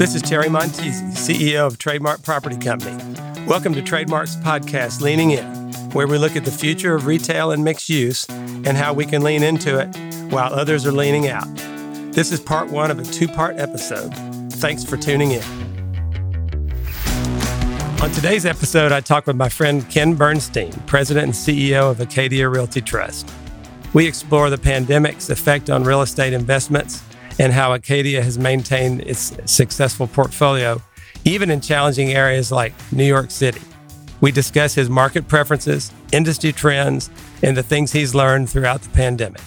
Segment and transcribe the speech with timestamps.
[0.00, 2.96] This is Terry Montesi, CEO of Trademark Property Company.
[3.44, 5.44] Welcome to Trademark's podcast, Leaning In,
[5.92, 9.20] where we look at the future of retail and mixed use and how we can
[9.20, 9.94] lean into it
[10.32, 11.44] while others are leaning out.
[12.14, 14.14] This is part one of a two part episode.
[14.54, 15.42] Thanks for tuning in.
[18.00, 22.48] On today's episode, I talk with my friend Ken Bernstein, President and CEO of Acadia
[22.48, 23.30] Realty Trust.
[23.92, 27.02] We explore the pandemic's effect on real estate investments
[27.40, 30.80] and how Acadia has maintained its successful portfolio,
[31.24, 33.62] even in challenging areas like New York City.
[34.20, 37.08] We discuss his market preferences, industry trends,
[37.42, 39.40] and the things he's learned throughout the pandemic.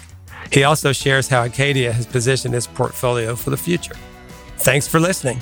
[0.51, 3.93] He also shares how Acadia has positioned its portfolio for the future.
[4.57, 5.39] Thanks for listening.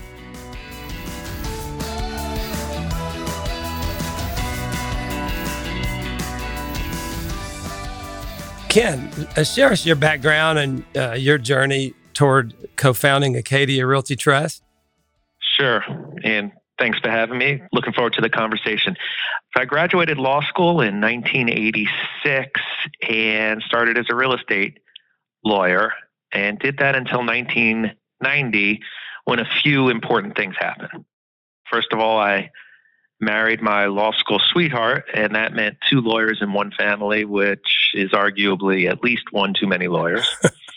[8.67, 14.15] Ken, uh, share us your background and uh, your journey toward co founding Acadia Realty
[14.15, 14.61] Trust.
[15.57, 15.83] Sure.
[16.23, 17.63] And thanks for having me.
[17.73, 18.95] Looking forward to the conversation.
[19.55, 22.61] I graduated law school in 1986
[23.09, 24.81] and started as a real estate
[25.43, 25.93] lawyer
[26.31, 28.81] and did that until 1990
[29.25, 31.05] when a few important things happened.
[31.71, 32.51] First of all, I
[33.19, 38.11] married my law school sweetheart, and that meant two lawyers in one family, which is
[38.11, 40.27] arguably at least one too many lawyers.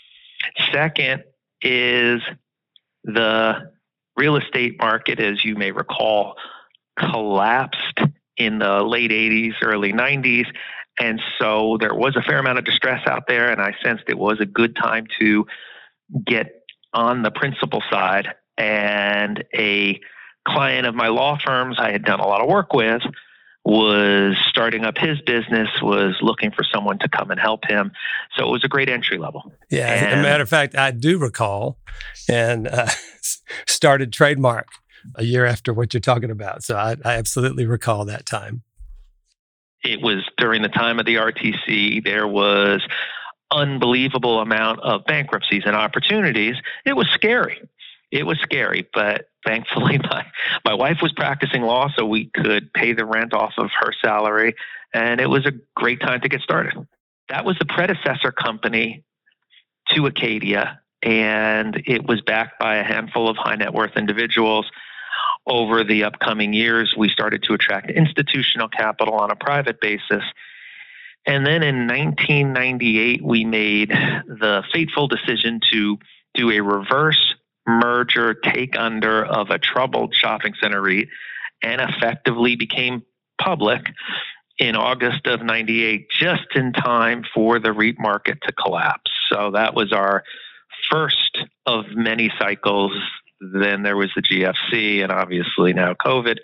[0.73, 1.23] Second
[1.61, 2.21] is
[3.03, 3.71] the
[4.17, 6.35] real estate market, as you may recall,
[6.97, 7.99] collapsed
[8.37, 10.47] in the late 80s, early 90s.
[10.99, 14.17] And so there was a fair amount of distress out there, and I sensed it
[14.17, 15.45] was a good time to
[16.25, 18.33] get on the principal side.
[18.57, 19.99] And a
[20.47, 23.01] client of my law firms I had done a lot of work with
[23.65, 27.91] was starting up his business, was looking for someone to come and help him.
[28.37, 29.51] So it was a great entry level.
[29.71, 31.79] Yeah, and, as a matter of fact, I do recall
[32.29, 32.87] and uh,
[33.67, 34.67] started Trademark
[35.15, 36.63] a year after what you're talking about.
[36.63, 38.61] So I, I absolutely recall that time.
[39.83, 42.03] It was during the time of the RTC.
[42.03, 42.85] There was
[43.51, 46.55] unbelievable amount of bankruptcies and opportunities.
[46.85, 47.61] It was scary
[48.15, 50.25] it was scary, but thankfully my
[50.63, 54.55] my wife was practicing law, so we could pay the rent off of her salary,
[54.93, 56.87] and it was a great time to get started.
[57.29, 59.03] That was the predecessor company
[59.89, 64.69] to Acadia, and it was backed by a handful of high net worth individuals.
[65.47, 70.23] Over the upcoming years, we started to attract institutional capital on a private basis.
[71.27, 75.97] And then in 1998, we made the fateful decision to
[76.33, 77.35] do a reverse
[77.67, 81.07] merger take under of a troubled shopping center REIT
[81.61, 83.03] and effectively became
[83.41, 83.87] public
[84.57, 89.11] in August of 98, just in time for the REIT market to collapse.
[89.29, 90.23] So that was our
[90.89, 92.93] first of many cycles.
[93.41, 96.37] Then there was the GFC and obviously now COVID.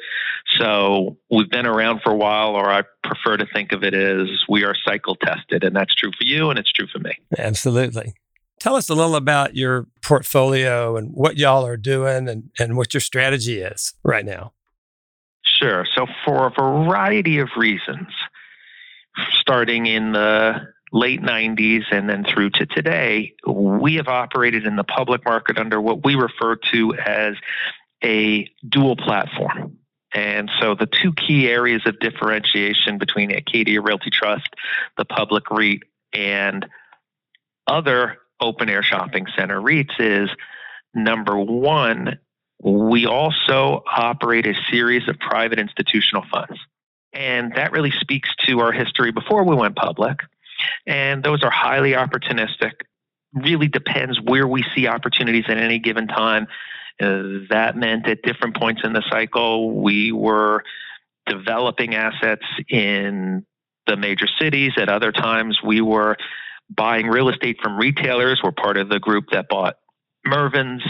[0.59, 4.27] So we've been around for a while, or I prefer to think of it as
[4.49, 5.63] we are cycle tested.
[5.63, 7.17] And that's true for you and it's true for me.
[7.37, 8.13] Absolutely.
[8.61, 12.93] Tell us a little about your portfolio and what y'all are doing and, and what
[12.93, 14.53] your strategy is right now.
[15.43, 15.83] Sure.
[15.95, 18.09] So, for a variety of reasons,
[19.31, 20.61] starting in the
[20.91, 25.81] late 90s and then through to today, we have operated in the public market under
[25.81, 27.33] what we refer to as
[28.03, 29.75] a dual platform.
[30.13, 34.49] And so the two key areas of differentiation between Acadia Realty Trust,
[34.99, 35.81] the public REIT,
[36.13, 36.67] and
[37.65, 40.29] other open air shopping center REITs is
[40.93, 42.19] number one,
[42.63, 46.59] we also operate a series of private institutional funds.
[47.13, 50.19] And that really speaks to our history before we went public.
[50.85, 52.71] And those are highly opportunistic.
[53.33, 56.47] Really depends where we see opportunities at any given time.
[57.01, 60.63] Uh, that meant at different points in the cycle, we were
[61.25, 63.45] developing assets in
[63.87, 64.73] the major cities.
[64.77, 66.17] At other times, we were
[66.75, 68.41] buying real estate from retailers.
[68.43, 69.77] We're part of the group that bought
[70.25, 70.83] Mervyn's,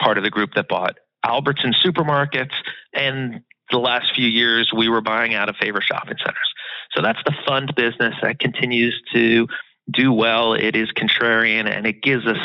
[0.00, 2.54] part of the group that bought Albertson supermarkets,
[2.92, 6.54] and the last few years we were buying out of favor shopping centers.
[6.92, 9.46] So that's the fund business that continues to
[9.90, 10.54] do well.
[10.54, 12.38] It is contrarian and it gives us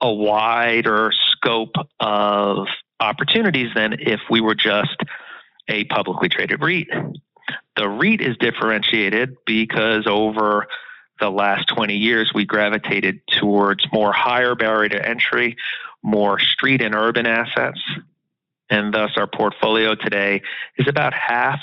[0.00, 2.68] a wider scope of
[3.00, 4.96] opportunities than if we were just
[5.68, 6.88] a publicly traded REIT.
[7.76, 10.66] The REIT is differentiated because over
[11.22, 15.56] the last 20 years, we gravitated towards more higher barrier to entry,
[16.02, 17.80] more street and urban assets.
[18.68, 20.42] And thus, our portfolio today
[20.76, 21.60] is about half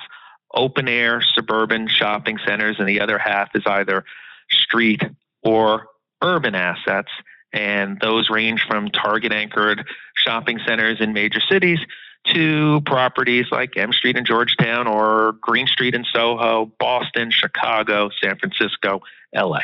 [0.55, 4.05] open air suburban shopping centers, and the other half is either
[4.49, 5.03] street
[5.43, 5.87] or
[6.21, 7.11] urban assets.
[7.51, 9.85] And those range from Target anchored
[10.15, 11.79] shopping centers in major cities
[12.27, 18.37] to properties like M Street in Georgetown or Green Street in Soho, Boston, Chicago, San
[18.37, 19.01] Francisco,
[19.35, 19.61] LA.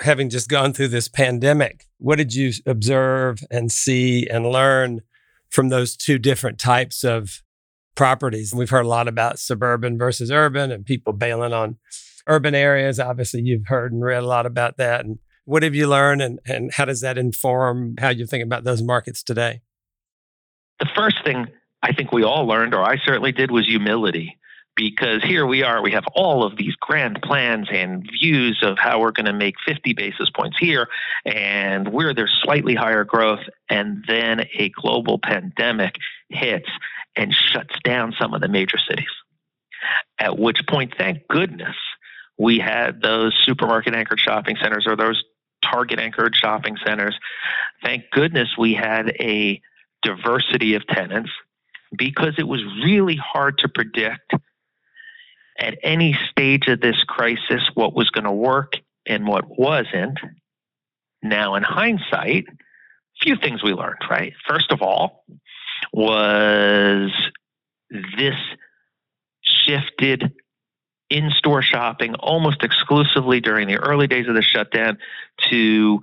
[0.00, 5.02] Having just gone through this pandemic, what did you observe and see and learn
[5.50, 7.42] from those two different types of
[7.94, 8.54] properties?
[8.54, 11.76] We've heard a lot about suburban versus urban and people bailing on
[12.26, 12.98] urban areas.
[12.98, 15.04] Obviously, you've heard and read a lot about that.
[15.04, 18.64] And what have you learned and, and how does that inform how you think about
[18.64, 19.60] those markets today?
[20.80, 21.46] The first thing
[21.82, 24.36] I think we all learned, or I certainly did, was humility.
[24.76, 29.00] Because here we are, we have all of these grand plans and views of how
[29.00, 30.88] we're going to make 50 basis points here,
[31.26, 35.96] and where there's slightly higher growth, and then a global pandemic
[36.28, 36.68] hits
[37.16, 39.10] and shuts down some of the major cities.
[40.18, 41.76] At which point, thank goodness,
[42.38, 45.22] we had those supermarket anchored shopping centers or those
[45.62, 47.18] target anchored shopping centers.
[47.82, 49.60] Thank goodness we had a
[50.02, 51.30] diversity of tenants
[51.96, 54.32] because it was really hard to predict
[55.58, 58.74] at any stage of this crisis what was going to work
[59.06, 60.18] and what wasn't.
[61.22, 64.32] Now, in hindsight, a few things we learned, right?
[64.48, 65.24] First of all,
[65.92, 67.10] was
[67.90, 68.36] this
[69.42, 70.32] shifted
[71.10, 74.96] in store shopping almost exclusively during the early days of the shutdown
[75.50, 76.00] to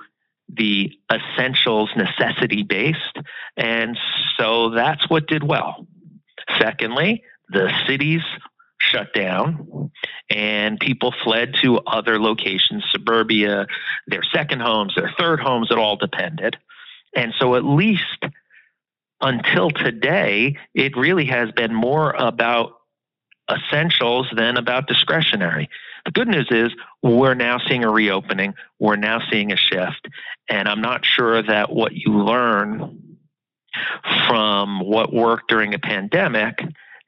[0.50, 3.18] the essentials necessity based.
[3.56, 3.98] And
[4.38, 5.86] so that's what did well.
[6.60, 8.22] Secondly, the cities
[8.80, 9.92] shut down
[10.30, 13.68] and people fled to other locations, suburbia,
[14.08, 16.58] their second homes, their third homes, it all depended.
[17.16, 18.26] And so at least
[19.22, 22.74] until today, it really has been more about
[23.50, 25.70] essentials than about discretionary.
[26.08, 26.72] The good news is
[27.04, 30.08] we're now seeing a reopening, we're now seeing a shift,
[30.50, 33.18] and I'm not sure that what you learn
[34.26, 36.60] from what worked during a pandemic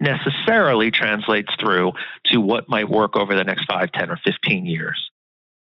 [0.02, 1.94] necessarily translates through
[2.26, 5.10] to what might work over the next 5, 10, or 15 years.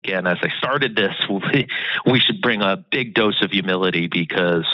[0.05, 1.15] Again, as I started this,
[2.07, 4.65] we, should bring a big dose of humility because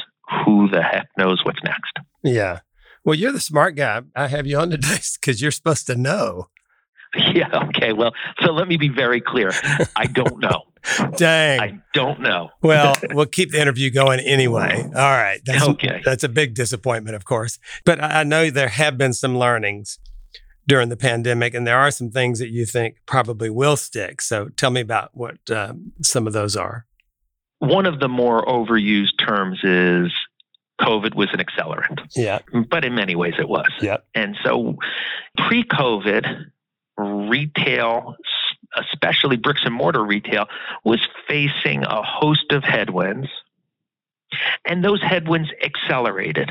[0.44, 1.98] who the heck knows what's next?
[2.22, 2.60] Yeah.
[3.04, 4.02] Well, you're the smart guy.
[4.14, 6.50] I have you on today because you're supposed to know.
[7.34, 7.68] Yeah.
[7.68, 7.92] Okay.
[7.92, 9.50] Well, so let me be very clear.
[9.96, 10.62] I don't know.
[11.16, 11.60] Dang.
[11.60, 12.50] I don't know.
[12.62, 14.82] well, we'll keep the interview going anyway.
[14.84, 15.40] All right.
[15.44, 16.02] That's, okay.
[16.04, 17.58] That's a big disappointment, of course.
[17.84, 19.98] But I know there have been some learnings
[20.66, 24.20] during the pandemic, and there are some things that you think probably will stick.
[24.20, 26.86] So tell me about what um, some of those are.
[27.58, 30.12] One of the more overused terms is
[30.80, 32.00] COVID was an accelerant.
[32.14, 32.40] Yeah.
[32.68, 33.70] But in many ways it was.
[33.80, 33.98] Yeah.
[34.14, 34.76] And so
[35.36, 36.46] pre COVID,
[36.96, 38.16] retail,
[38.76, 40.46] especially bricks and mortar retail,
[40.84, 43.28] was facing a host of headwinds.
[44.64, 46.50] And those headwinds accelerated.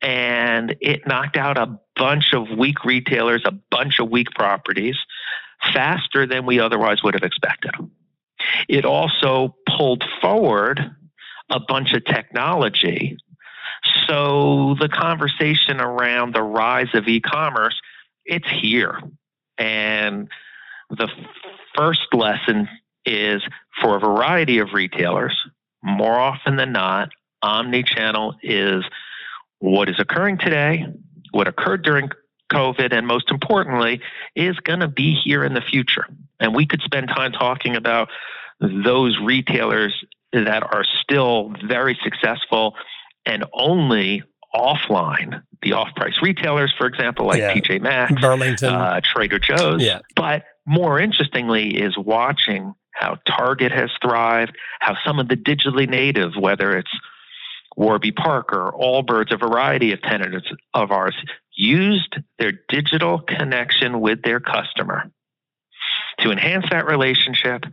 [0.00, 4.96] And it knocked out a bunch of weak retailers, a bunch of weak properties
[5.72, 7.72] faster than we otherwise would have expected.
[8.68, 10.80] It also pulled forward
[11.50, 13.16] a bunch of technology.
[14.06, 17.80] So the conversation around the rise of e-commerce,
[18.24, 19.00] it's here.
[19.58, 20.28] And
[20.90, 21.08] the
[21.76, 22.68] first lesson
[23.04, 23.42] is
[23.80, 25.36] for a variety of retailers,
[25.82, 27.10] more often than not,
[27.42, 28.84] omni-channel is
[29.58, 30.86] what is occurring today,
[31.32, 32.08] what occurred during
[32.52, 34.00] COVID, and most importantly,
[34.34, 36.06] is going to be here in the future.
[36.40, 38.08] And we could spend time talking about
[38.60, 42.74] those retailers that are still very successful
[43.26, 44.22] and only
[44.54, 47.54] offline, the off-price retailers, for example, like yeah.
[47.54, 49.82] TJ Maxx, Burlington, uh, Trader Joe's.
[49.82, 50.00] Yeah.
[50.14, 56.36] But more interestingly, is watching how Target has thrived, how some of the digitally native,
[56.38, 56.90] whether it's
[57.76, 61.16] Warby Parker, Allbirds, a variety of tenants of ours,
[61.56, 65.10] used their digital connection with their customer
[66.20, 67.64] to enhance that relationship,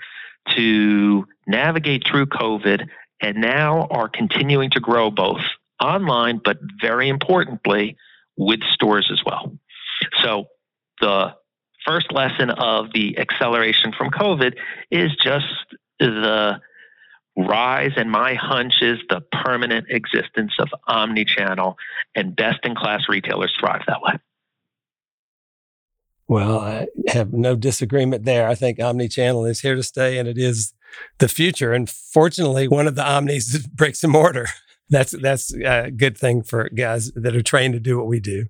[0.56, 2.88] to navigate through COVID,
[3.22, 5.42] and now are continuing to grow both
[5.82, 7.98] online, but very importantly,
[8.38, 9.52] with stores as well.
[10.24, 10.46] So
[11.02, 11.36] the
[11.86, 14.56] first lesson of the acceleration from COVID
[14.92, 15.46] is just
[16.00, 16.62] the
[17.36, 21.78] rise, and my hunch is the permanent existence of omni-channel
[22.16, 24.14] and best-in-class retailers thrive that way.
[26.28, 28.48] Well, I have no disagreement there.
[28.48, 30.74] I think omni-channel is here to stay, and it is
[31.18, 31.74] the future.
[31.74, 34.48] And fortunately, one of the omnis is bricks and mortar.
[34.92, 38.46] That's that's a good thing for guys that are trained to do what we do.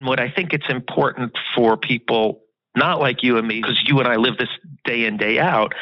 [0.00, 2.42] What I think it's important for people,
[2.76, 4.48] not like you and me, because you and I live this
[4.84, 5.72] day in day out,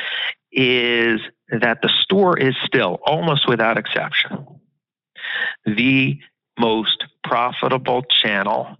[0.52, 4.46] is that the store is still, almost without exception,
[5.64, 6.18] the
[6.58, 8.76] most profitable channel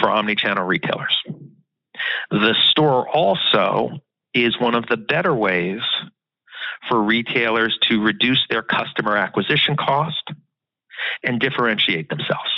[0.00, 1.16] for omnichannel retailers.
[2.30, 4.00] The store also
[4.34, 5.80] is one of the better ways
[6.88, 10.30] for retailers to reduce their customer acquisition cost
[11.22, 12.50] and differentiate themselves.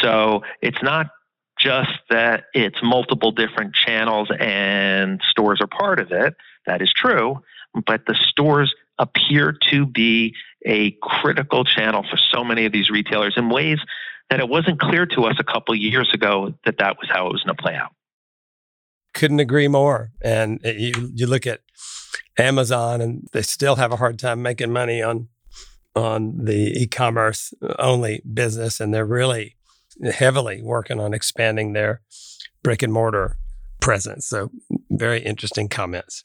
[0.00, 1.08] So it's not
[1.58, 6.36] just that it's multiple different channels and stores are part of it.
[6.66, 7.42] That is true.
[7.86, 13.34] But the stores appear to be a critical channel for so many of these retailers
[13.36, 13.78] in ways
[14.30, 17.32] that it wasn't clear to us a couple years ago that that was how it
[17.32, 17.92] was going to play out.
[19.14, 20.10] Couldn't agree more.
[20.22, 21.60] And you, you look at
[22.38, 25.28] Amazon, and they still have a hard time making money on
[25.94, 29.56] on the e-commerce only business, and they're really
[30.12, 32.02] heavily working on expanding their
[32.62, 33.36] brick and mortar
[33.80, 34.26] presence.
[34.26, 34.50] So,
[34.90, 36.24] very interesting comments.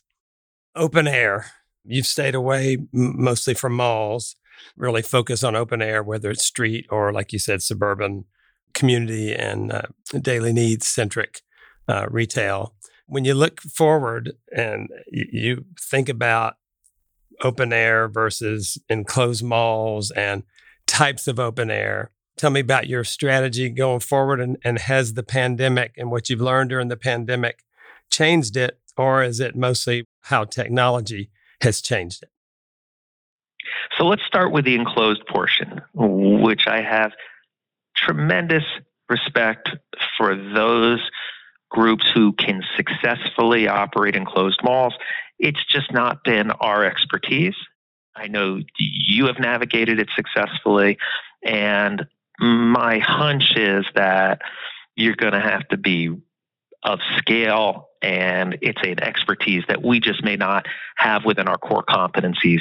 [0.75, 1.52] Open air.
[1.84, 4.36] You've stayed away mostly from malls,
[4.78, 8.25] really focus on open air, whether it's street or, like you said, suburban
[8.74, 9.82] community and uh,
[10.22, 11.42] daily needs centric
[11.88, 12.75] uh, retail.
[13.08, 16.56] When you look forward and you, think about
[17.42, 20.44] open air versus enclosed malls and
[20.88, 25.24] types of open air, Tell me about your strategy going forward and, and has the
[25.24, 27.63] pandemic and what you've learned during the pandemic
[28.12, 31.30] changed it, or is it mostly how technology
[31.62, 32.30] has changed it?
[33.98, 37.12] So let's start with the enclosed portion, which I have
[37.96, 38.63] tremendous
[39.10, 39.70] respect
[40.18, 41.00] for those
[41.74, 44.94] groups who can successfully operate enclosed malls.
[45.39, 47.56] It's just not been our expertise.
[48.15, 51.00] I know you have navigated it successfully,
[51.44, 52.06] and
[52.39, 54.42] my hunch is that
[54.96, 56.15] you're going to have to be
[56.84, 60.65] of scale and it's an expertise that we just may not
[60.98, 62.60] have within our core competencies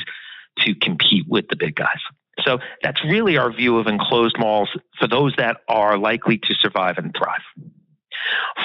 [0.59, 1.99] to compete with the big guys.
[2.41, 6.97] So that's really our view of enclosed malls for those that are likely to survive
[6.97, 7.43] and thrive.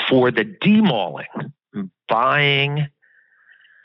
[0.09, 1.27] For the demalling,
[2.07, 2.87] buying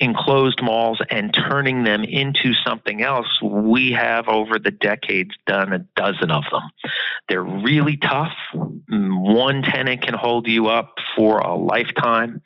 [0.03, 5.79] enclosed malls and turning them into something else, we have over the decades done a
[5.95, 6.63] dozen of them.
[7.29, 8.33] They're really tough.
[8.89, 12.43] One tenant can hold you up for a lifetime.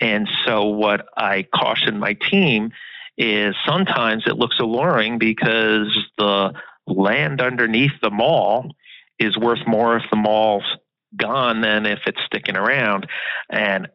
[0.00, 2.70] And so, what I caution my team
[3.18, 6.52] is sometimes it looks alluring because the
[6.86, 8.70] land underneath the mall
[9.18, 10.64] is worth more if the mall's
[11.16, 13.06] gone than if it's sticking around.
[13.50, 13.88] And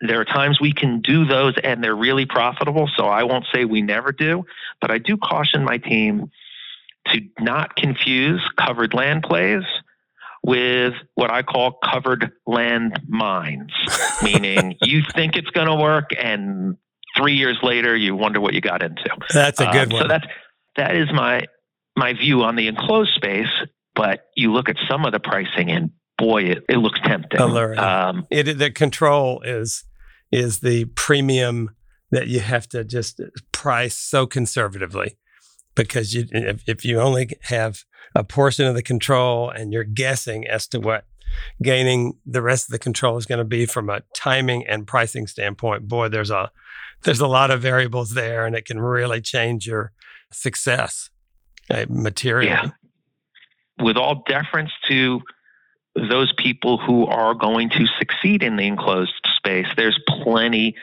[0.00, 2.88] there are times we can do those and they're really profitable.
[2.96, 4.44] So I won't say we never do,
[4.80, 6.30] but I do caution my team
[7.08, 9.62] to not confuse covered land plays
[10.42, 13.72] with what I call covered land mines,
[14.22, 16.76] meaning you think it's going to work and
[17.16, 19.08] three years later you wonder what you got into.
[19.32, 20.02] That's a good um, one.
[20.02, 20.26] So that's
[20.76, 21.46] that is my
[21.96, 23.50] my view on the enclosed space.
[23.94, 27.40] But you look at some of the pricing and boy, it, it looks tempting.
[27.40, 27.78] Alluring.
[27.78, 29.84] Um, it, the control is
[30.32, 31.70] is the premium
[32.10, 33.20] that you have to just
[33.52, 35.16] price so conservatively
[35.74, 40.46] because you, if, if you only have a portion of the control and you're guessing
[40.46, 41.04] as to what
[41.62, 45.26] gaining the rest of the control is going to be from a timing and pricing
[45.26, 46.50] standpoint boy there's a
[47.02, 49.92] there's a lot of variables there and it can really change your
[50.32, 51.10] success
[51.68, 52.70] uh, materially yeah.
[53.82, 55.20] with all deference to
[55.96, 60.76] those people who are going to succeed in the enclosed space, there's plenty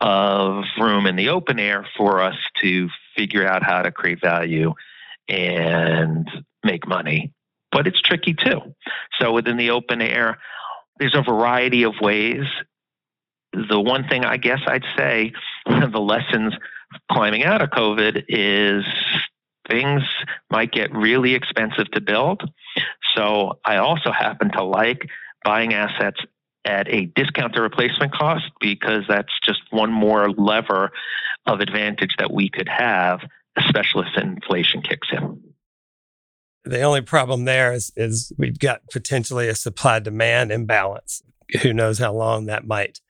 [0.00, 4.74] of room in the open air for us to figure out how to create value
[5.28, 6.28] and
[6.64, 7.32] make money.
[7.72, 8.74] But it's tricky too.
[9.20, 10.38] So within the open air,
[10.98, 12.44] there's a variety of ways.
[13.52, 15.32] The one thing I guess I'd say,
[15.64, 16.54] one of the lessons
[17.10, 18.84] climbing out of COVID is
[19.68, 20.02] things
[20.50, 22.42] might get really expensive to build.
[23.16, 25.08] So I also happen to like
[25.44, 26.20] buying assets
[26.64, 30.90] at a discount to replacement cost because that's just one more lever
[31.46, 33.20] of advantage that we could have,
[33.56, 35.40] especially if inflation kicks in.
[36.64, 41.22] The only problem there is, is we've got potentially a supply demand imbalance.
[41.62, 43.00] Who knows how long that might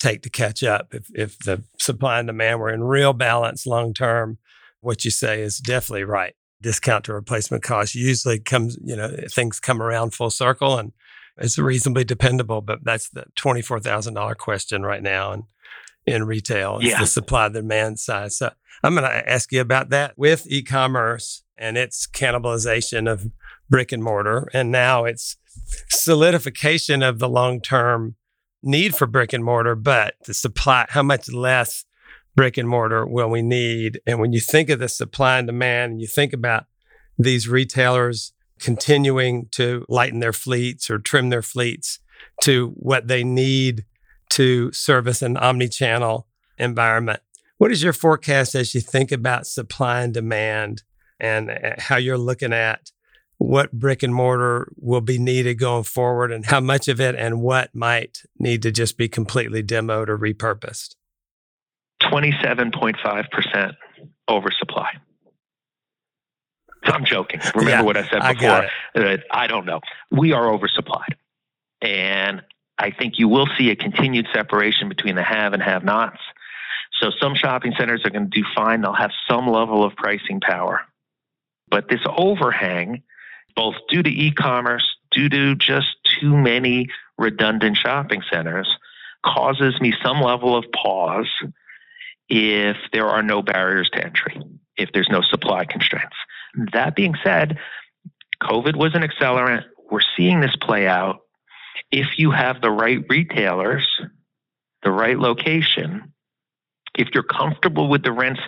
[0.00, 0.92] take to catch up.
[0.92, 4.38] If, if the supply and demand were in real balance long term,
[4.86, 6.34] what you say is definitely right.
[6.62, 10.92] Discount to replacement cost usually comes, you know, things come around full circle and
[11.36, 15.42] it's reasonably dependable, but that's the $24,000 question right now in,
[16.06, 16.76] in retail.
[16.76, 17.00] It's yeah.
[17.00, 18.32] the supply demand side.
[18.32, 18.52] So
[18.84, 23.28] I'm going to ask you about that with e commerce and its cannibalization of
[23.68, 24.48] brick and mortar.
[24.54, 25.36] And now it's
[25.88, 28.14] solidification of the long term
[28.62, 31.84] need for brick and mortar, but the supply, how much less
[32.36, 34.00] brick and mortar will we need?
[34.06, 36.66] And when you think of the supply and demand, and you think about
[37.18, 41.98] these retailers continuing to lighten their fleets or trim their fleets
[42.42, 43.84] to what they need
[44.30, 46.26] to service an omni-channel
[46.58, 47.20] environment.
[47.58, 50.82] What is your forecast as you think about supply and demand
[51.18, 52.90] and uh, how you're looking at
[53.38, 57.40] what brick and mortar will be needed going forward and how much of it and
[57.40, 60.96] what might need to just be completely demoed or repurposed?
[62.10, 63.76] 27.5%
[64.28, 64.90] oversupply.
[66.84, 67.40] I'm joking.
[67.54, 68.68] Remember Yeah, what I said before?
[68.94, 69.80] Uh, I don't know.
[70.10, 71.14] We are oversupplied.
[71.82, 72.42] And
[72.78, 76.20] I think you will see a continued separation between the have and have nots.
[77.00, 78.80] So some shopping centers are going to do fine.
[78.80, 80.82] They'll have some level of pricing power.
[81.68, 83.02] But this overhang,
[83.54, 85.88] both due to e commerce, due to just
[86.20, 88.68] too many redundant shopping centers,
[89.24, 91.28] causes me some level of pause
[92.28, 94.40] if there are no barriers to entry,
[94.76, 96.16] if there's no supply constraints.
[96.72, 97.58] That being said,
[98.42, 99.64] COVID was an accelerant.
[99.90, 101.20] We're seeing this play out.
[101.90, 103.86] If you have the right retailers,
[104.82, 106.12] the right location,
[106.94, 108.40] if you're comfortable with the rents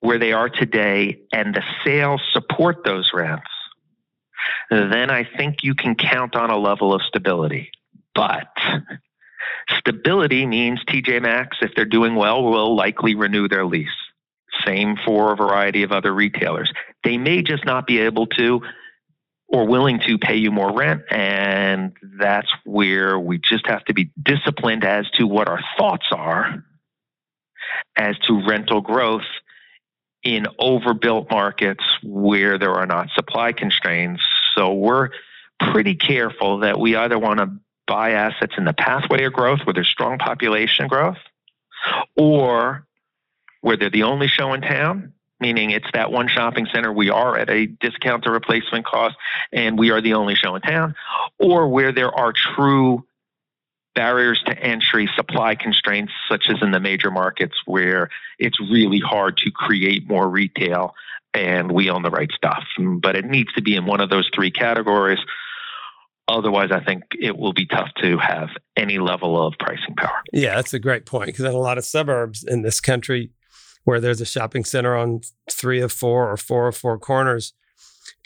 [0.00, 3.50] where they are today and the sales support those rents,
[4.70, 7.70] then I think you can count on a level of stability.
[8.14, 8.48] But
[9.78, 13.88] stability means TJ Maxx, if they're doing well, will likely renew their lease.
[14.64, 16.72] Same for a variety of other retailers.
[17.04, 18.62] They may just not be able to
[19.48, 21.02] or willing to pay you more rent.
[21.10, 26.62] And that's where we just have to be disciplined as to what our thoughts are
[27.96, 29.26] as to rental growth
[30.22, 34.22] in overbuilt markets where there are not supply constraints.
[34.54, 35.10] So we're
[35.58, 37.50] pretty careful that we either want to
[37.88, 41.18] buy assets in the pathway of growth where there's strong population growth
[42.16, 42.86] or
[43.62, 47.36] where they're the only show in town, meaning it's that one shopping center we are
[47.36, 49.16] at a discount to replacement cost
[49.52, 50.94] and we are the only show in town,
[51.38, 53.04] or where there are true
[53.94, 59.36] barriers to entry, supply constraints, such as in the major markets where it's really hard
[59.36, 60.94] to create more retail
[61.34, 62.64] and we own the right stuff.
[62.78, 65.18] But it needs to be in one of those three categories.
[66.28, 70.22] Otherwise, I think it will be tough to have any level of pricing power.
[70.32, 73.30] Yeah, that's a great point because in a lot of suburbs in this country,
[73.84, 77.54] where there's a shopping center on three of four or four of four corners,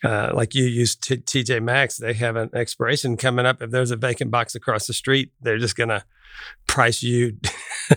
[0.03, 3.63] uh, like you use t- TJ Maxx, they have an expiration coming up.
[3.63, 6.05] If there's a vacant box across the street, they're just going to
[6.67, 7.37] price you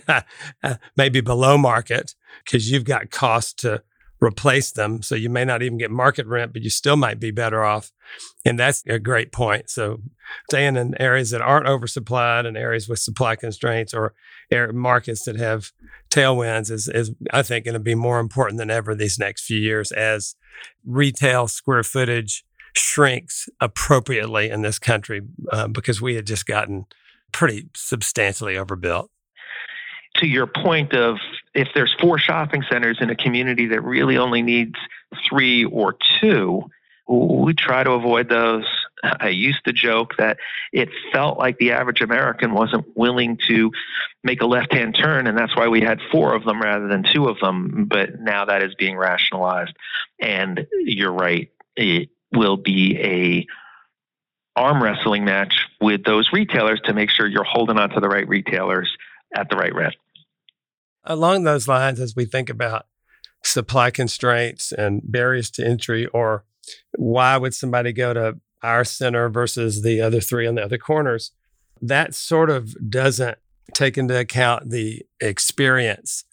[0.98, 2.13] maybe below market
[2.44, 3.82] because you've got costs to
[4.25, 5.01] replace them.
[5.01, 7.91] So you may not even get market rent, but you still might be better off.
[8.43, 9.69] And that's a great point.
[9.69, 10.01] So
[10.49, 14.13] staying in areas that aren't oversupplied and areas with supply constraints or
[14.73, 15.71] markets that have
[16.09, 19.59] tailwinds is, is I think, going to be more important than ever these next few
[19.59, 20.35] years as
[20.85, 26.85] retail square footage shrinks appropriately in this country uh, because we had just gotten
[27.31, 29.09] pretty substantially overbuilt.
[30.15, 31.17] To your point of
[31.54, 34.75] if there's four shopping centers in a community that really only needs
[35.30, 36.69] three or two,
[37.08, 38.65] we try to avoid those.
[39.04, 40.38] I used to joke that
[40.71, 43.71] it felt like the average American wasn't willing to
[44.23, 47.04] make a left hand turn, and that's why we had four of them rather than
[47.04, 47.86] two of them.
[47.88, 49.75] But now that is being rationalized.
[50.19, 53.45] And you're right, it will be a
[54.56, 58.28] arm wrestling match with those retailers to make sure you're holding on to the right
[58.28, 58.97] retailers
[59.36, 59.95] at the right rent.
[61.06, 62.88] Along those lines, as we think about
[63.44, 66.46] supply constraints and barriers to entry, or
[66.98, 71.32] why would somebody go to our center versus the other three on the other corners,
[71.82, 73.38] that sort of doesn't
[73.74, 76.24] take into account the experience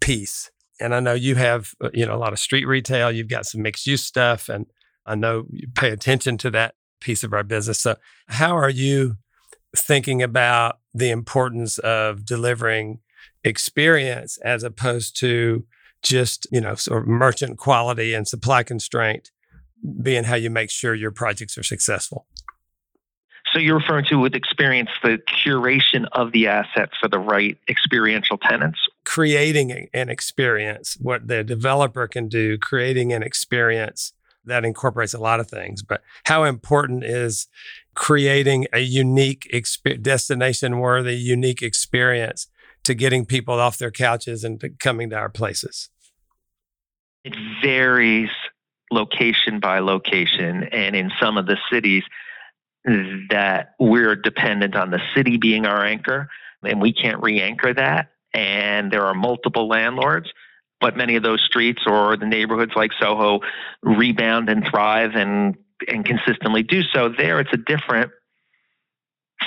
[0.00, 0.50] piece.
[0.80, 3.46] And I know you have, uh, you know, a lot of street retail, you've got
[3.46, 4.66] some mixed use stuff, and
[5.04, 7.80] I know you pay attention to that piece of our business.
[7.80, 7.96] So,
[8.28, 9.16] how are you
[9.76, 13.00] thinking about the importance of delivering
[13.44, 15.64] experience as opposed to
[16.02, 19.30] just, you know, sort of merchant quality and supply constraint
[20.02, 22.26] being how you make sure your projects are successful?
[23.52, 28.38] So you're referring to with experience the curation of the asset for the right experiential
[28.38, 28.78] tenants.
[29.04, 35.38] Creating an experience, what the developer can do, creating an experience that incorporates a lot
[35.38, 35.82] of things.
[35.82, 37.46] But how important is
[37.94, 42.48] creating a unique exp- destination worthy, unique experience
[42.84, 45.88] to getting people off their couches and to coming to our places?
[47.24, 48.30] It varies
[48.90, 50.64] location by location.
[50.64, 52.02] And in some of the cities
[52.84, 56.28] that we're dependent on the city being our anchor,
[56.64, 58.08] and we can't re anchor that.
[58.34, 60.32] and there are multiple landlords,
[60.80, 63.40] but many of those streets or the neighborhoods like Soho
[63.82, 65.56] rebound and thrive and
[65.88, 67.08] and consistently do so.
[67.08, 68.10] There, it's a different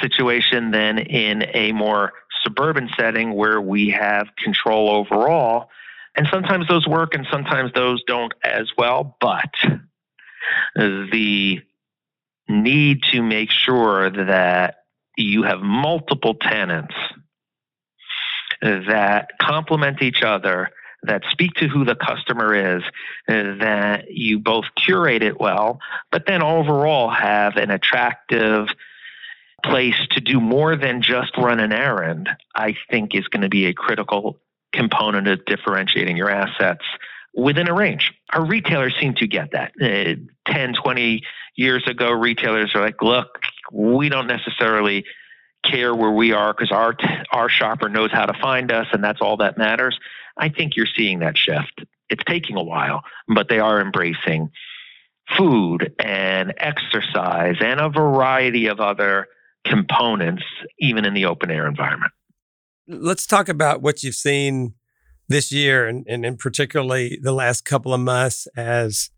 [0.01, 5.69] situation than in a more suburban setting where we have control overall.
[6.15, 9.17] And sometimes those work and sometimes those don't as well.
[9.19, 9.53] But
[10.75, 11.61] the
[12.47, 14.77] need to make sure that
[15.17, 16.93] you have multiple tenants
[18.61, 20.69] that complement each other,
[21.03, 22.83] that speak to who the customer is,
[23.27, 25.79] that you both curate it well,
[26.11, 28.67] but then overall have an attractive
[29.69, 33.65] place to do more than just run an errand, I think is going to be
[33.65, 34.39] a critical
[34.73, 36.83] component of differentiating your assets
[37.33, 38.13] within a range.
[38.33, 39.73] Our retailers seem to get that.
[39.81, 40.15] Uh,
[40.51, 41.21] 10, 20
[41.55, 43.39] years ago, retailers are like, look,
[43.71, 45.05] we don't necessarily
[45.63, 46.95] care where we are because our,
[47.31, 49.97] our shopper knows how to find us and that's all that matters.
[50.37, 51.85] I think you're seeing that shift.
[52.09, 54.51] It's taking a while, but they are embracing
[55.35, 59.27] food and exercise and a variety of other
[59.65, 60.43] components,
[60.79, 62.11] even in the open air environment.
[62.87, 64.75] Let's talk about what you've seen
[65.27, 69.09] this year and, and, particularly the last couple of months as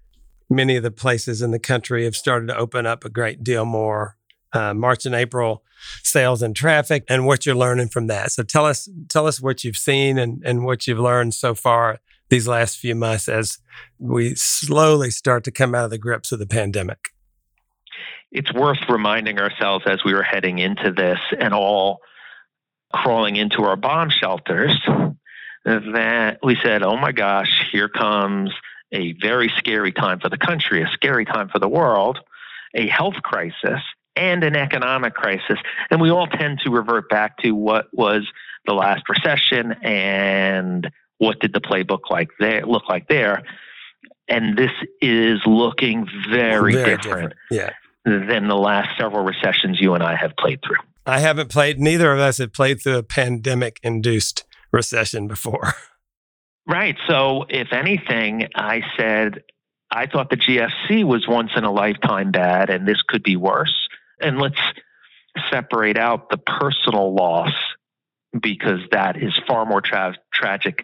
[0.50, 3.66] many of the places in the country have started to open up a great deal
[3.66, 4.16] more.
[4.54, 5.64] Uh, March and April
[6.04, 8.32] sales and traffic and what you're learning from that.
[8.32, 12.00] So tell us tell us what you've seen and, and what you've learned so far
[12.30, 13.60] these last few months as
[14.00, 17.10] we slowly start to come out of the grips of the pandemic
[18.32, 22.00] it's worth reminding ourselves as we were heading into this and all
[22.94, 24.80] crawling into our bomb shelters
[25.66, 28.52] that we said, oh my gosh, here comes
[28.92, 32.20] a very scary time for the country, a scary time for the world,
[32.74, 33.82] a health crisis,
[34.16, 35.60] and an economic crisis.
[35.92, 38.26] And we all tend to revert back to what was
[38.66, 43.44] the last recession and what did the playbook like there look like there.
[44.30, 47.04] And this is looking very, very different.
[47.04, 47.34] different.
[47.52, 47.70] Yeah
[48.08, 50.78] than the last several recessions you and I have played through.
[51.06, 55.74] I haven't played, neither of us have played through a pandemic induced recession before.
[56.70, 56.98] Right.
[57.08, 59.42] So, if anything, I said,
[59.90, 63.88] I thought the GFC was once in a lifetime bad and this could be worse.
[64.20, 64.60] And let's
[65.50, 67.54] separate out the personal loss
[68.38, 70.84] because that is far more tra- tragic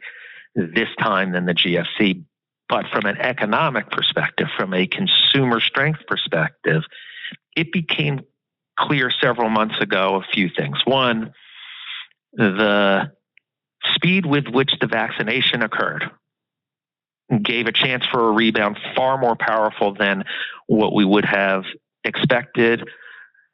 [0.56, 2.24] this time than the GFC.
[2.70, 6.84] But from an economic perspective, from a consumer strength perspective,
[7.56, 8.22] it became
[8.78, 10.78] clear several months ago a few things.
[10.86, 11.34] One,
[12.34, 13.12] the
[13.96, 16.10] speed with which the vaccination occurred
[17.42, 20.24] gave a chance for a rebound far more powerful than
[20.68, 21.64] what we would have
[22.04, 22.88] expected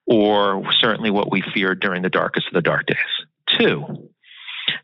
[0.07, 2.97] or certainly what we feared during the darkest of the dark days.
[3.47, 4.09] Two,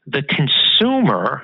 [0.06, 1.43] the consumer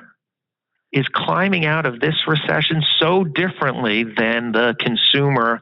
[0.92, 5.60] is climbing out of this recession so differently than the consumer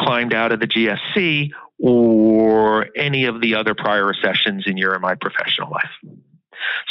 [0.00, 5.02] climbed out of the GFC or any of the other prior recessions in your and
[5.02, 5.90] my professional life.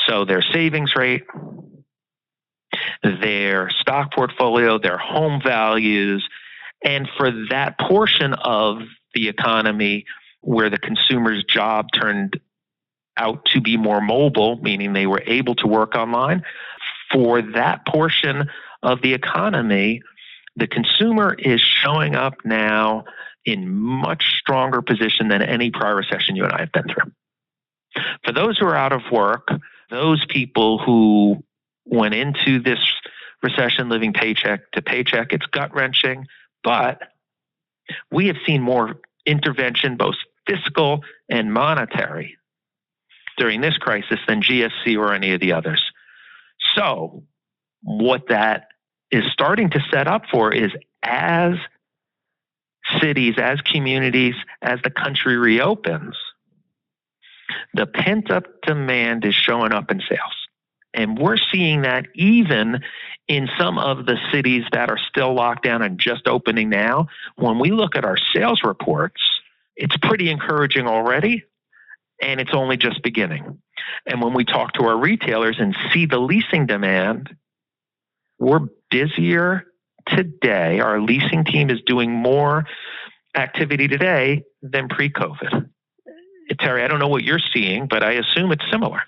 [0.08, 1.24] So their savings rate,
[3.04, 6.28] their stock portfolio, their home values,
[6.84, 8.82] and for that portion of
[9.14, 10.06] the economy
[10.42, 12.40] where the consumer's job turned
[13.18, 16.44] out to be more mobile, meaning they were able to work online,
[17.12, 18.50] for that portion
[18.84, 20.02] of the economy,
[20.56, 23.06] the consumer is showing up now
[23.46, 27.12] in much stronger position than any prior recession you and I have been through.
[28.26, 29.50] For those who are out of work,
[29.90, 31.44] those people who
[31.86, 32.80] went into this
[33.44, 36.26] recession living paycheck to paycheck, it's gut wrenching,
[36.64, 37.00] but
[38.12, 40.16] we have seen more intervention, both
[40.48, 42.38] fiscal and monetary,
[43.38, 45.92] during this crisis than GFC or any of the others.
[46.76, 47.24] So,
[47.82, 48.68] what that
[49.12, 50.72] is starting to set up for is
[51.04, 51.56] as
[53.00, 56.16] cities, as communities, as the country reopens,
[57.74, 60.48] the pent up demand is showing up in sales.
[60.94, 62.82] And we're seeing that even
[63.28, 67.08] in some of the cities that are still locked down and just opening now.
[67.36, 69.22] When we look at our sales reports,
[69.76, 71.44] it's pretty encouraging already,
[72.22, 73.60] and it's only just beginning.
[74.06, 77.36] And when we talk to our retailers and see the leasing demand,
[78.40, 79.64] we're busier
[80.08, 80.80] today.
[80.80, 82.66] Our leasing team is doing more
[83.36, 85.70] activity today than pre COVID.
[86.60, 89.02] Terry, I don't know what you're seeing, but I assume it's similar.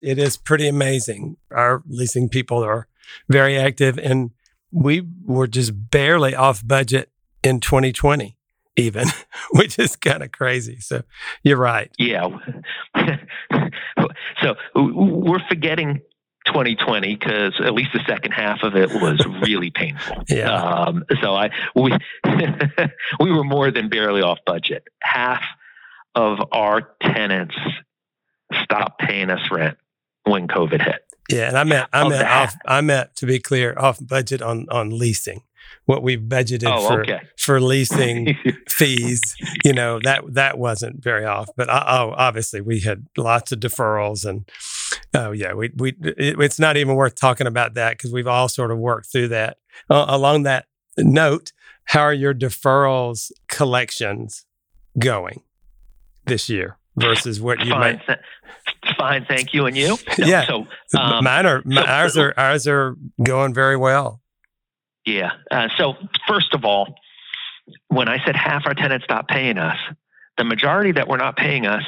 [0.00, 1.36] It is pretty amazing.
[1.50, 2.86] Our leasing people are
[3.28, 4.30] very active, and
[4.70, 7.10] we were just barely off budget
[7.42, 8.36] in 2020.
[8.76, 9.06] even,
[9.50, 10.78] which is kind of crazy.
[10.80, 11.02] So
[11.42, 11.90] you're right.
[11.98, 12.28] Yeah.
[14.40, 16.00] so we're forgetting
[16.46, 20.24] 2020 because at least the second half of it was really painful.
[20.28, 20.52] Yeah.
[20.52, 21.92] Um, so I we
[23.20, 24.84] we were more than barely off budget.
[25.02, 25.42] Half
[26.14, 27.56] of our tenants
[28.64, 29.78] stopped paying us rent
[30.24, 31.02] when COVID hit.
[31.30, 34.66] Yeah, and I meant I meant off I meant to be clear off budget on
[34.70, 35.42] on leasing.
[35.86, 37.20] What we've budgeted oh, for okay.
[37.38, 38.36] for leasing
[38.68, 39.20] fees,
[39.64, 41.48] you know that that wasn't very off.
[41.56, 44.48] But uh, oh, obviously we had lots of deferrals and
[45.14, 48.48] oh yeah, we we it, it's not even worth talking about that because we've all
[48.48, 49.58] sort of worked through that.
[49.90, 50.66] Uh, along that
[50.98, 51.52] note,
[51.84, 54.44] how are your deferrals collections
[54.98, 55.42] going
[56.26, 58.00] this year versus what you Fine.
[58.06, 58.18] might?
[58.98, 59.88] Fine, thank you, and you.
[59.88, 60.66] No, yeah, so
[60.98, 64.20] um, mine are so, ours are ours are going very well.
[65.06, 65.32] Yeah.
[65.50, 65.94] Uh, so
[66.28, 66.94] first of all,
[67.88, 69.78] when I said half our tenants stopped paying us,
[70.38, 71.84] the majority that were not paying us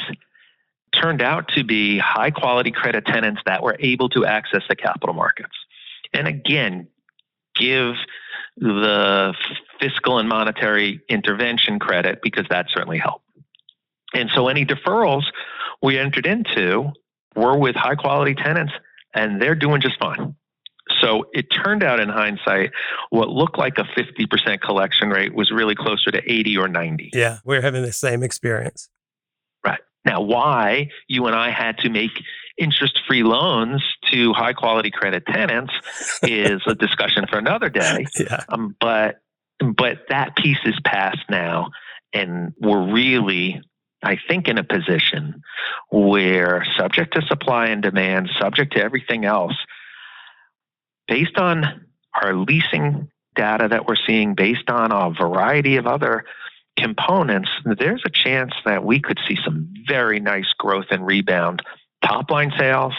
[1.01, 5.15] turned out to be high quality credit tenants that were able to access the capital
[5.15, 5.55] markets.
[6.13, 6.89] And again,
[7.57, 7.95] give
[8.57, 9.35] the
[9.81, 13.25] fiscal and monetary intervention credit because that certainly helped.
[14.15, 15.25] And so any deferrals
[15.83, 16.93] we entered into
[17.35, 18.73] were with high quality tenants
[19.13, 20.37] and they're doing just fine.
[21.01, 22.71] So it turned out in hindsight,
[23.11, 27.11] what looked like a 50% collection rate was really closer to 80 or 90.
[27.13, 28.89] Yeah, we're having the same experience.
[30.05, 32.13] Now, why you and I had to make
[32.59, 35.73] interest free loans to high quality credit tenants
[36.23, 38.07] is a discussion for another day.
[38.19, 38.45] Yeah.
[38.49, 39.21] Um, but
[39.59, 41.71] but that piece is past now,
[42.13, 43.61] and we're really
[44.05, 45.43] I think, in a position
[45.91, 49.57] where, subject to supply and demand, subject to everything else,
[51.09, 51.87] based on
[52.23, 56.25] our leasing data that we're seeing, based on a variety of other
[56.77, 61.63] components, there's a chance that we could see some very nice growth and rebound.
[62.05, 62.95] Top line sales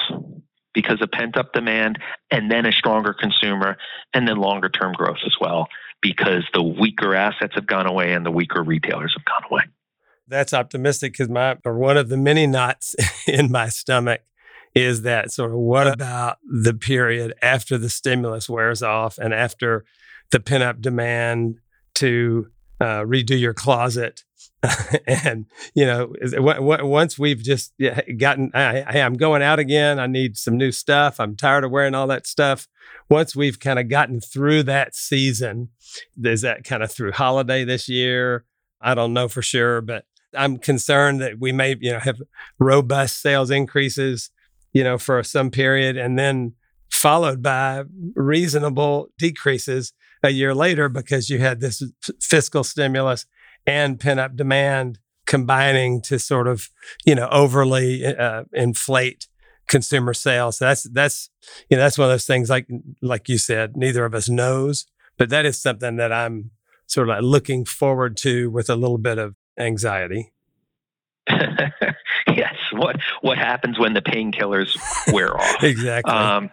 [0.73, 1.99] because of pent up demand,
[2.31, 3.77] and then a stronger consumer,
[4.13, 5.67] and then longer term growth as well
[6.01, 9.63] because the weaker assets have gone away and the weaker retailers have gone away
[10.27, 12.95] that's optimistic because my or one of the many knots
[13.27, 14.21] in my stomach
[14.73, 19.85] is that sort of what about the period after the stimulus wears off and after
[20.31, 21.59] the pent up demand
[21.93, 22.47] to
[22.79, 24.23] uh, redo your closet.
[25.05, 26.11] And you know
[26.41, 27.71] once we've just
[28.17, 29.99] gotten hey i'm going out again.
[29.99, 31.19] I need some new stuff.
[31.19, 32.67] I'm tired of wearing all that stuff.
[33.07, 35.69] Once we've kind of gotten through that season
[36.23, 38.45] is that kind of through holiday this year?
[38.81, 42.21] I don't know for sure but I'm concerned that we may, you know, have
[42.59, 44.29] robust sales increases,
[44.73, 46.53] you know, for some period and then
[46.91, 47.83] followed by
[48.15, 49.93] reasonable decreases
[50.25, 51.81] a year later because you had this
[52.19, 53.25] fiscal stimulus
[53.65, 56.69] and pent up demand combining to sort of,
[57.05, 59.27] you know, overly uh, inflate
[59.67, 60.57] consumer sales.
[60.57, 61.29] So that's that's
[61.69, 62.67] you know that's one of those things like
[63.01, 64.85] like you said, neither of us knows,
[65.17, 66.51] but that is something that I'm
[66.87, 70.33] sort of like looking forward to with a little bit of anxiety.
[71.29, 72.55] yes.
[72.71, 74.77] What what happens when the painkillers
[75.11, 75.63] wear off?
[75.63, 76.13] exactly.
[76.13, 76.49] Um,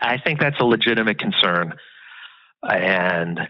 [0.00, 1.74] I think that's a legitimate concern,
[2.62, 3.48] and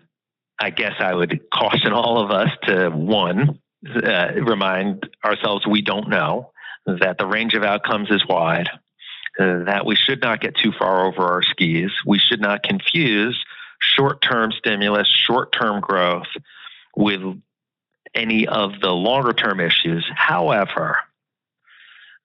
[0.58, 6.08] I guess I would caution all of us to one uh, remind ourselves we don't
[6.08, 6.52] know
[6.86, 8.68] that the range of outcomes is wide.
[9.38, 11.92] Uh, that we should not get too far over our skis.
[12.04, 13.42] We should not confuse
[13.80, 16.26] short term stimulus, short term growth
[16.96, 17.22] with
[18.14, 20.04] any of the longer term issues.
[20.14, 20.98] However,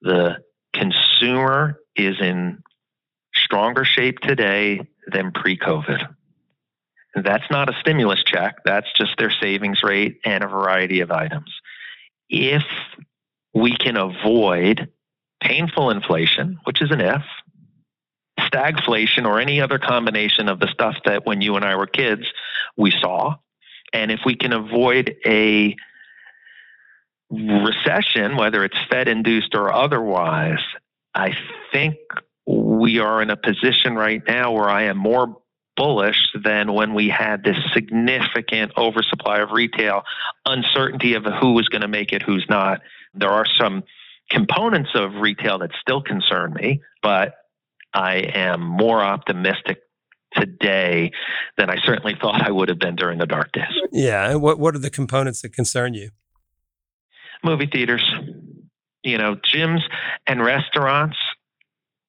[0.02, 0.38] the
[0.74, 2.64] consumer is in
[3.34, 6.08] stronger shape today than pre COVID.
[7.16, 11.50] That's not a stimulus check, that's just their savings rate and a variety of items.
[12.30, 12.64] If
[13.54, 14.90] we can avoid
[15.42, 17.24] painful inflation, which is an if,
[18.40, 22.26] stagflation, or any other combination of the stuff that when you and I were kids
[22.76, 23.36] we saw,
[23.94, 25.76] and if we can avoid a
[27.30, 30.60] recession, whether it's Fed induced or otherwise,
[31.14, 31.34] I
[31.72, 31.96] think
[32.46, 35.38] we are in a position right now where I am more
[35.76, 40.04] bullish than when we had this significant oversupply of retail,
[40.46, 42.82] uncertainty of who was going to make it, who's not.
[43.14, 43.84] There are some
[44.30, 47.36] components of retail that still concern me, but
[47.94, 49.80] I am more optimistic
[50.34, 51.12] today
[51.58, 53.72] than I certainly thought I would have been during the dark days.
[53.92, 54.32] Yeah.
[54.32, 56.10] And what, what are the components that concern you?
[57.44, 58.04] Movie theaters,
[59.04, 59.82] you know, gyms
[60.28, 61.18] and restaurants.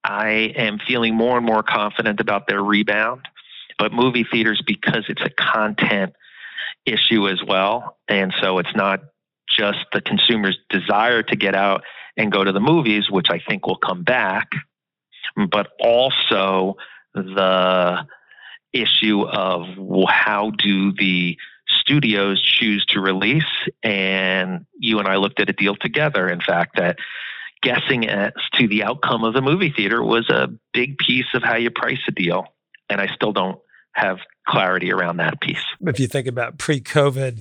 [0.03, 3.29] I am feeling more and more confident about their rebound.
[3.79, 6.15] But movie theaters, because it's a content
[6.85, 7.99] issue as well.
[8.09, 9.01] And so it's not
[9.49, 11.83] just the consumer's desire to get out
[12.17, 14.49] and go to the movies, which I think will come back,
[15.51, 16.77] but also
[17.15, 18.07] the
[18.73, 19.67] issue of
[20.09, 21.37] how do the
[21.69, 23.45] studios choose to release.
[23.83, 26.99] And you and I looked at a deal together, in fact, that
[27.63, 31.57] guessing as to the outcome of the movie theater was a big piece of how
[31.57, 32.47] you price a deal.
[32.89, 33.59] And I still don't
[33.97, 35.65] have clarity around that piece.
[35.81, 37.41] If you think about pre COVID,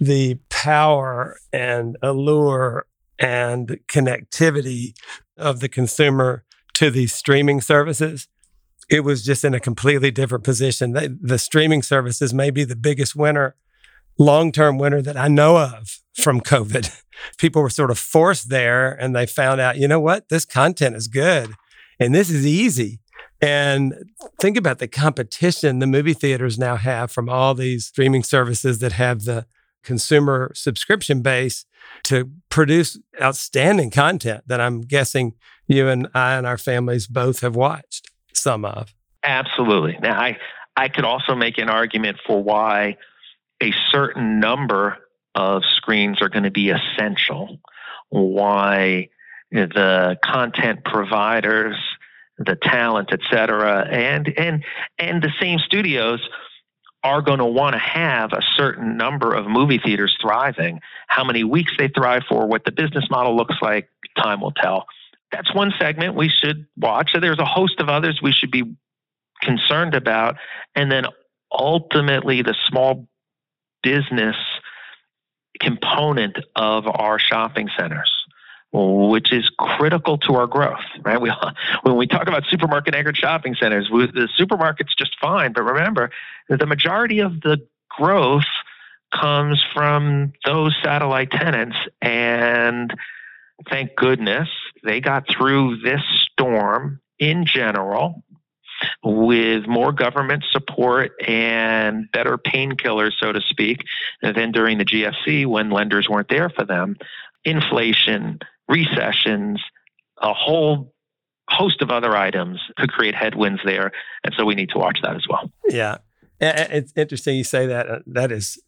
[0.00, 2.86] the power and allure
[3.18, 4.94] and connectivity
[5.36, 8.28] of the consumer to these streaming services,
[8.88, 10.92] it was just in a completely different position.
[10.92, 13.54] The, streaming services may be the biggest winner,
[14.18, 16.90] long term winner that I know of from COVID.
[17.38, 20.96] People were sort of forced there and they found out, you know what, this content
[20.96, 21.52] is good
[22.00, 23.00] and this is easy.
[23.42, 28.80] And think about the competition the movie theaters now have from all these streaming services
[28.80, 29.46] that have the
[29.82, 31.64] consumer subscription base
[32.04, 35.34] to produce outstanding content that I'm guessing
[35.66, 38.94] you and I and our families both have watched some of.
[39.22, 39.96] Absolutely.
[40.02, 40.38] Now, I,
[40.76, 42.96] I could also make an argument for why
[43.62, 44.98] a certain number
[45.34, 47.58] of screens are going to be essential,
[48.08, 49.08] why
[49.50, 51.76] the content providers
[52.40, 54.64] the talent, et cetera, and and
[54.98, 56.26] and the same studios
[57.02, 60.80] are going to want to have a certain number of movie theaters thriving.
[61.06, 64.86] How many weeks they thrive for, what the business model looks like, time will tell.
[65.32, 67.12] That's one segment we should watch.
[67.12, 68.64] So there's a host of others we should be
[69.40, 70.36] concerned about,
[70.74, 71.06] and then
[71.50, 73.06] ultimately the small
[73.82, 74.36] business
[75.58, 78.19] component of our shopping centers
[78.72, 81.20] which is critical to our growth, right?
[81.20, 81.32] We,
[81.82, 86.10] when we talk about supermarket anchored shopping centers, we, the supermarket's just fine, but remember,
[86.48, 88.44] the majority of the growth
[89.12, 91.76] comes from those satellite tenants.
[92.00, 92.94] And
[93.68, 94.48] thank goodness
[94.84, 96.00] they got through this
[96.32, 98.22] storm in general
[99.02, 103.84] with more government support and better painkillers, so to speak,
[104.22, 106.96] than during the GFC when lenders weren't there for them.
[107.44, 108.38] Inflation,
[108.70, 109.60] recessions,
[110.22, 110.94] a whole
[111.48, 113.90] host of other items could create headwinds there.
[114.24, 115.50] And so we need to watch that as well.
[115.68, 115.98] Yeah.
[116.40, 117.90] It's interesting you say that.
[117.90, 118.58] Uh, that is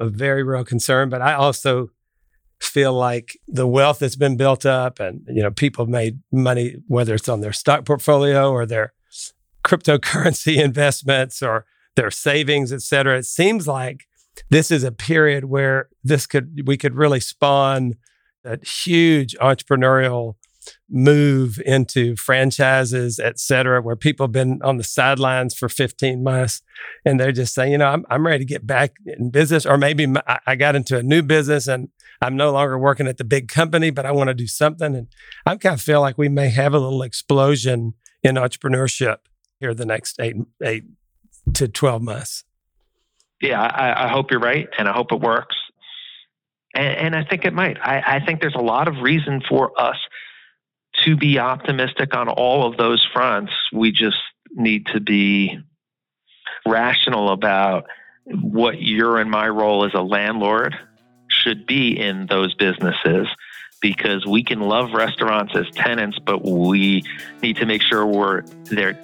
[0.00, 1.10] a very real concern.
[1.10, 1.90] But I also
[2.60, 7.14] feel like the wealth that's been built up and, you know, people made money, whether
[7.14, 8.94] it's on their stock portfolio or their
[9.64, 13.18] cryptocurrency investments or their savings, et cetera.
[13.18, 14.06] It seems like
[14.48, 17.94] this is a period where this could, we could really spawn
[18.44, 20.36] that huge entrepreneurial
[20.88, 26.62] move into franchises, et cetera, where people have been on the sidelines for 15 months
[27.04, 29.64] and they're just saying, you know, I'm, I'm ready to get back in business.
[29.64, 30.06] Or maybe
[30.46, 31.88] I got into a new business and
[32.20, 34.94] I'm no longer working at the big company, but I want to do something.
[34.94, 35.08] And
[35.46, 39.18] I kind of feel like we may have a little explosion in entrepreneurship
[39.60, 40.84] here the next eight, eight
[41.54, 42.44] to 12 months.
[43.40, 44.68] Yeah, I, I hope you're right.
[44.78, 45.56] And I hope it works.
[46.74, 47.78] And, and I think it might.
[47.80, 49.96] I, I think there's a lot of reason for us
[51.04, 53.52] to be optimistic on all of those fronts.
[53.72, 54.18] We just
[54.52, 55.58] need to be
[56.66, 57.86] rational about
[58.24, 60.76] what your and my role as a landlord
[61.28, 63.28] should be in those businesses
[63.80, 67.02] because we can love restaurants as tenants, but we
[67.42, 68.98] need to make sure we're their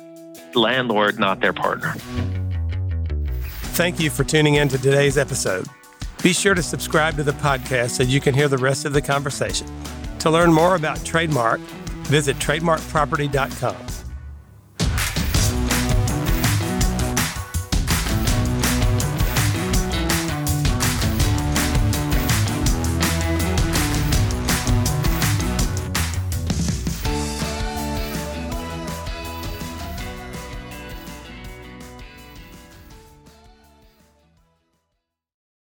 [0.55, 1.95] landlord, not their partner.
[3.73, 5.67] Thank you for tuning in to today's episode.
[6.27, 9.01] Be sure to subscribe to the podcast so you can hear the rest of the
[9.01, 9.69] conversation.
[10.19, 11.61] To learn more about Trademark,
[12.09, 14.06] visit trademarkproperty.com.